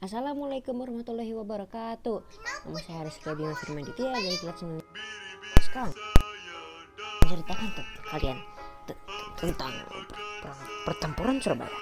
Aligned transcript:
Assalamualaikum 0.00 0.80
warahmatullahi 0.80 1.36
wabarakatuh. 1.36 2.24
Nama 2.64 2.78
saya 2.80 3.04
Haris 3.04 3.20
Bima 3.20 3.52
Firman 3.52 3.84
Ditya 3.84 4.08
dari 4.16 4.32
kelas 4.32 4.56
9 4.64 4.80
Sekarang 5.60 5.92
Menceritakan 7.20 7.68
tentang 7.76 7.88
kalian 8.08 8.38
Tentang 9.36 9.72
pertempuran 10.88 11.36
Surabaya 11.36 11.76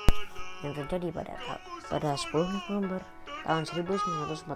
Yang 0.67 0.83
terjadi 0.83 1.15
pada 1.15 1.35
pada 1.87 2.19
10 2.19 2.35
November 2.43 3.07
tahun 3.47 3.63
1945 3.87 4.51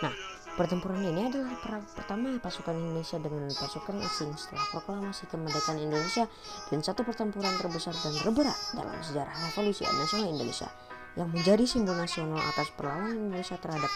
Nah 0.00 0.14
Pertempuran 0.56 1.04
ini 1.04 1.28
adalah 1.28 1.52
perang 1.60 1.84
pertama 1.92 2.40
pasukan 2.40 2.72
Indonesia 2.72 3.20
dengan 3.20 3.52
pasukan 3.52 4.00
asing 4.00 4.32
setelah 4.32 4.64
proklamasi 4.72 5.28
kemerdekaan 5.28 5.76
Indonesia 5.76 6.24
dan 6.72 6.80
satu 6.80 7.04
pertempuran 7.04 7.52
terbesar 7.60 7.92
dan 7.92 8.16
terberat 8.16 8.54
dalam 8.72 8.96
sejarah 9.02 9.34
revolusi 9.50 9.82
nasional 9.82 10.30
Indonesia 10.32 10.70
yang 11.14 11.30
menjadi 11.30 11.62
simbol 11.62 11.94
nasional 11.94 12.42
atas 12.42 12.74
perlawanan 12.74 13.30
Indonesia 13.30 13.54
terhadap 13.58 13.90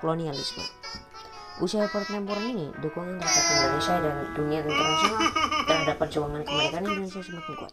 kolonialisme. 0.00 0.64
Usai 1.58 1.90
pertempuran 1.90 2.54
ini, 2.54 2.66
dukungan 2.78 3.18
terhadap 3.18 3.44
Indonesia 3.50 3.94
dan 3.98 4.16
dunia 4.36 4.58
internasional 4.62 5.22
terhadap 5.66 5.96
perjuangan 5.98 6.42
kemerdekaan 6.44 6.84
Indonesia 6.86 7.20
semakin 7.24 7.54
kuat. 7.58 7.72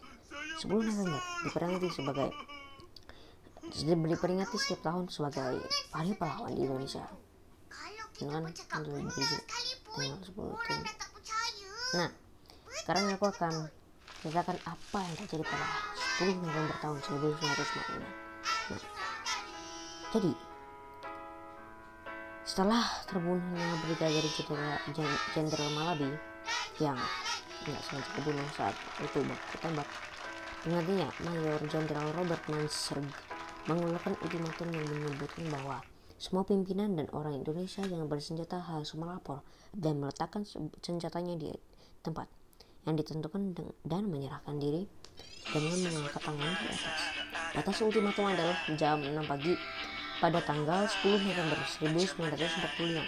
10 0.56 0.72
November 0.72 1.20
diperingati 1.44 1.88
sebagai 1.92 2.32
diperingati 3.76 4.56
setiap 4.56 4.80
tahun 4.88 5.04
sebagai 5.12 5.60
hari 5.92 6.16
pahlawan 6.16 6.56
di 6.56 6.64
Indonesia 6.64 7.04
dengan 8.16 8.48
tanggal 8.72 8.96
10 8.96 9.04
itu 9.04 9.36
nah 11.92 12.08
sekarang 12.72 13.12
aku 13.12 13.28
akan 13.28 13.68
ceritakan 14.24 14.56
apa 14.64 14.98
yang 15.04 15.14
terjadi 15.20 15.44
pada 15.44 15.68
10 16.24 16.40
November 16.40 16.76
tahun 16.80 16.98
1945 17.04 18.00
nah 18.00 18.25
jadi 20.16 20.32
setelah 22.48 22.80
terbunuhnya 23.04 23.68
Brigadir 23.84 24.24
Jenderal 25.36 25.70
Malabi 25.76 26.08
yang 26.80 26.96
nggak 27.68 27.82
sengaja 27.84 28.10
kebunuh 28.16 28.48
saat 28.56 28.72
itu 29.04 29.20
baku 29.20 29.56
tembak 29.60 29.88
Mayor 30.64 31.60
Jenderal 31.68 32.08
Robert 32.16 32.40
Manserg 32.48 33.04
mengeluarkan 33.68 34.16
ultimatum 34.24 34.72
yang 34.72 34.88
menyebutkan 34.88 35.52
bahwa 35.52 35.84
semua 36.16 36.48
pimpinan 36.48 36.96
dan 36.96 37.12
orang 37.12 37.36
Indonesia 37.36 37.84
yang 37.84 38.08
bersenjata 38.08 38.56
harus 38.56 38.96
melapor 38.96 39.44
dan 39.76 40.00
meletakkan 40.00 40.48
senjatanya 40.80 41.36
di 41.36 41.52
tempat 42.00 42.24
yang 42.88 42.96
ditentukan 42.96 43.52
dan 43.84 44.08
menyerahkan 44.08 44.56
diri 44.56 44.88
dengan 45.52 45.76
mengangkat 45.76 46.22
tangan 46.24 46.52
di 46.56 46.66
atas. 46.72 47.00
Batas 47.52 47.78
ultimatum 47.82 48.26
adalah 48.30 48.56
jam 48.78 49.02
6 49.02 49.12
pagi 49.26 49.54
pada 50.20 50.40
tanggal 50.40 50.88
10 50.88 51.20
November 51.20 51.58
1945. 51.80 53.02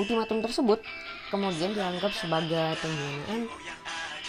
Ultimatum 0.00 0.38
tersebut 0.42 0.80
kemudian 1.28 1.72
dianggap 1.76 2.12
sebagai 2.12 2.76
penghinaan 2.80 3.48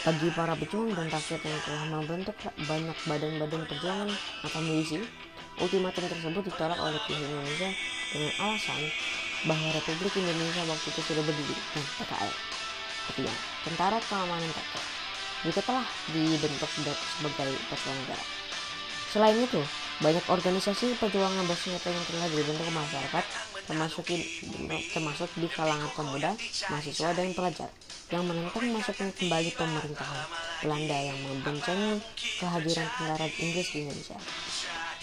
bagi 0.03 0.27
para 0.35 0.53
pejuang 0.59 0.91
dan 0.91 1.07
rakyat 1.07 1.41
yang 1.41 1.59
telah 1.63 1.85
membentuk 1.87 2.35
banyak 2.67 2.97
badan-badan 3.07 3.63
perjuangan 3.71 4.11
atau 4.43 4.59
milisi 4.59 4.99
Ultimatum 5.61 6.09
tersebut 6.09 6.43
ditolak 6.49 6.79
oleh 6.81 6.97
pihak 7.05 7.21
Indonesia 7.21 7.69
dengan 8.09 8.33
alasan 8.41 8.81
bahwa 9.45 9.69
Republik 9.69 10.13
Indonesia 10.17 10.65
waktu 10.65 10.87
itu 10.89 11.01
sudah 11.05 11.23
berdiri 11.23 11.55
dan 11.77 11.83
PKI. 12.01 12.31
Artinya, 13.03 13.35
Tentara 13.61 13.99
Keamanan 14.01 14.49
Rakyat 14.49 14.85
juga 15.43 15.61
telah 15.61 15.85
dibentuk 16.09 16.71
sebagai 16.73 17.53
negara. 17.53 18.25
Selain 19.11 19.37
itu, 19.37 19.61
banyak 20.01 20.25
organisasi 20.25 20.97
perjuangan 20.97 21.45
bersenjata 21.45 21.93
yang 21.93 22.05
telah 22.09 22.27
dibentuk 22.33 22.69
masyarakat 22.73 23.25
termasuk 23.63 24.03
di, 24.09 24.19
termasuk 24.91 25.29
di 25.39 25.47
kalangan 25.47 25.87
pemuda, 25.95 26.35
mahasiswa, 26.67 27.15
dan 27.15 27.31
pelajar 27.31 27.69
yang 28.11 28.27
menentang 28.27 28.67
masuknya 28.75 29.09
kembali 29.15 29.49
pemerintahan 29.55 30.21
Belanda 30.61 30.97
yang 30.99 31.17
membencangi 31.23 31.97
kehadiran 32.37 32.87
tentara 32.99 33.25
Inggris 33.39 33.67
di 33.71 33.77
Indonesia. 33.87 34.17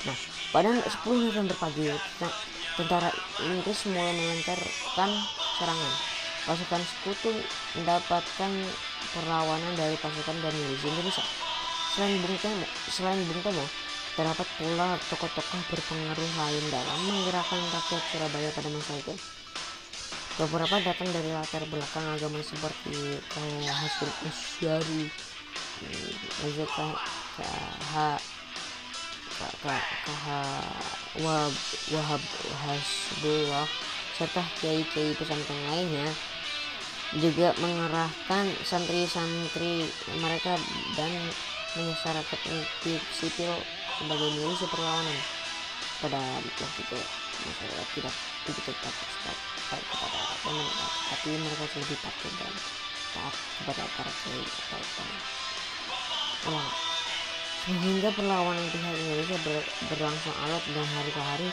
Nah, 0.07 0.17
pada 0.53 0.69
10 0.73 1.27
November 1.29 1.57
pagi, 1.57 1.89
tentara 2.77 3.11
Inggris 3.43 3.79
mulai 3.89 4.15
melancarkan 4.15 5.11
serangan. 5.59 5.95
Pasukan 6.41 6.83
sekutu 6.89 7.33
mendapatkan 7.77 8.51
perlawanan 9.13 9.73
dari 9.77 9.97
pasukan 10.01 10.37
dan 10.41 10.55
milisi 10.57 10.89
Indonesia. 10.89 11.25
Selain 11.91 12.17
Bung 12.23 12.39
selain 12.89 13.21
Bung 13.27 13.43
terdapat 14.21 14.49
pula 14.61 15.01
tokoh-tokoh 15.09 15.61
berpengaruh 15.73 16.33
lain 16.37 16.65
dalam 16.69 16.99
menggerakkan 17.09 17.57
rakyat 17.57 18.05
Surabaya 18.13 18.53
pada 18.53 18.69
masa 18.69 18.93
itu. 19.01 19.17
Beberapa 20.37 20.77
datang 20.85 21.09
dari 21.09 21.33
latar 21.33 21.65
belakang 21.73 22.05
agama 22.05 22.45
seperti 22.45 23.17
kayak 23.17 23.73
Hasan 23.73 24.13
Asyari, 24.29 25.09
Azekah, 26.45 26.93
KH 27.41 27.93
Wahab, 31.25 32.23
Hasbullah 32.61 33.65
serta 34.21 34.45
kiai-kiai 34.61 35.17
pesantren 35.17 35.65
lainnya 35.73 36.13
juga 37.17 37.57
mengerahkan 37.57 38.53
santri-santri 38.69 39.89
mereka 40.21 40.61
dan 40.93 41.09
menyasarkan 41.73 42.69
sipil 43.17 43.57
sebagai 44.01 44.29
milisi 44.33 44.65
perlawanan. 44.73 45.19
Pada 46.01 46.17
waktu 46.17 46.81
itu 46.81 46.99
masyarakat 47.45 47.89
tidak 47.93 48.15
begitu 48.49 48.73
takut 48.81 49.09
kepada 49.71 50.21
pemerintah 50.43 50.91
tapi 51.13 51.29
mereka 51.37 51.65
lebih 51.77 51.99
takut 52.01 52.33
dan 52.41 52.53
taat 53.13 53.35
kepada 53.61 53.83
para 53.95 54.13
kiai 54.25 54.45
atau 54.49 54.81
ulama 56.49 56.73
sehingga 57.61 58.09
perlawanan 58.17 58.67
pihak 58.73 58.97
Indonesia 58.97 59.37
ber, 59.45 59.61
berlangsung 59.93 60.37
alot 60.49 60.65
dan 60.73 60.87
hari 60.97 61.11
ke 61.13 61.23
hari 61.23 61.49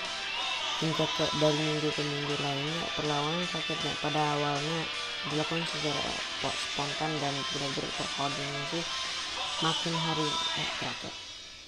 hingga 0.80 1.06
ke, 1.20 1.26
dari 1.44 1.60
minggu 1.60 1.90
ke 1.92 2.04
minggu 2.06 2.36
lainnya 2.40 2.84
perlawanan 2.96 3.44
rakyat 3.52 3.98
pada 4.00 4.22
awalnya 4.40 4.82
dilakukan 5.28 5.68
secara 5.68 6.04
spontan 6.56 7.12
dan 7.20 7.36
tidak 7.52 7.72
terkoordinasi 7.76 8.80
makin 9.60 9.94
hari 10.08 10.28
eh, 10.64 10.70
terakhir 10.80 11.27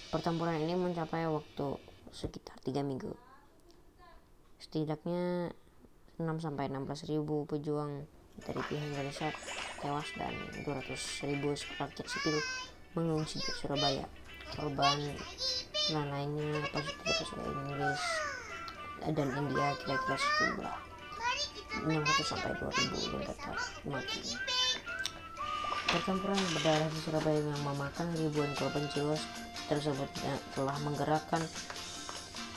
pertempuran 0.10 0.58
ini 0.58 0.74
mencapai 0.74 1.30
waktu 1.30 1.78
sekitar 2.10 2.58
tiga 2.66 2.82
minggu. 2.82 3.14
Setidaknya 4.58 5.54
6 6.18 6.26
sampai 6.42 6.68
16 6.68 7.14
ribu 7.14 7.46
pejuang 7.46 8.10
dari 8.42 8.62
pihak 8.66 8.84
Indonesia 8.90 9.30
tewas 9.80 10.10
dan 10.18 10.34
200 10.66 11.30
ribu 11.30 11.54
rakyat 11.54 12.08
sipil 12.10 12.36
mengungsi 12.98 13.38
ke 13.38 13.54
Surabaya. 13.54 14.10
Korban 14.50 14.98
dan 15.94 16.06
lainnya 16.10 16.58
positif 16.74 17.06
pasukan 17.06 17.46
Inggris 17.46 18.04
dan 19.14 19.30
India 19.30 19.68
kira-kira 19.78 20.18
sejumlah 20.18 20.78
600 21.86 22.26
sampai 22.26 22.52
2000 22.58 23.14
yang 23.14 23.94
mati 23.94 24.22
pertempuran 25.90 26.38
berdarah 26.54 26.86
di 26.86 27.00
Surabaya 27.02 27.42
yang 27.42 27.62
memakan 27.66 28.14
ribuan 28.14 28.54
korban 28.54 28.86
jiwa 28.94 29.18
tersebut 29.66 30.06
telah 30.54 30.78
menggerakkan 30.86 31.42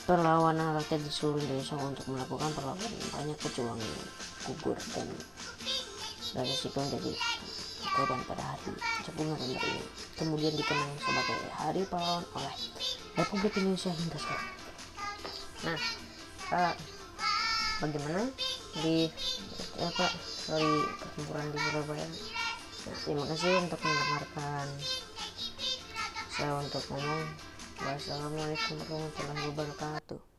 perlawanan 0.05 0.77
rakyat 0.77 1.01
di 1.01 1.09
seluruh 1.09 1.41
Indonesia 1.41 1.73
untuk 1.81 2.05
melakukan 2.13 2.53
perlawanan 2.53 2.93
banyak 3.09 3.37
yang 3.41 3.81
gugur 4.45 4.77
dan 4.93 5.07
dari 6.33 6.53
situ 6.53 6.77
menjadi 6.77 7.13
korban 7.93 8.21
pada 8.29 8.43
hari 8.53 8.73
10 9.01 9.17
November 9.17 9.65
ini 9.65 9.85
kemudian 10.17 10.53
dikenang 10.53 10.93
sebagai 11.01 11.37
Hari 11.57 11.81
Pahlawan 11.89 12.25
oleh 12.37 12.53
Republik 13.17 13.53
Indonesia 13.61 13.93
hingga 13.93 14.17
sekarang. 14.17 14.49
Nah, 15.61 15.79
uh, 16.57 16.73
bagaimana 17.81 18.25
di 18.81 19.09
apa 19.77 20.05
sorry 20.25 20.85
pertempuran 21.01 21.45
di 21.53 21.59
Surabaya? 21.61 22.07
Terima 22.83 23.23
kasih 23.23 23.63
untuk 23.63 23.79
mendengarkan 23.79 24.67
saya 26.27 26.59
untuk 26.59 26.83
ngomong. 26.91 27.23
Wassalamualaikum 27.79 28.75
warahmatullahi 28.91 29.47
wabarakatuh. 29.55 30.32